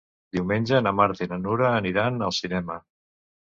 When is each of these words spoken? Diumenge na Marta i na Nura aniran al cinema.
Diumenge 0.37 0.79
na 0.85 0.93
Marta 1.01 1.27
i 1.27 1.29
na 1.35 1.39
Nura 1.43 1.69
aniran 1.83 2.19
al 2.31 2.37
cinema. 2.41 2.83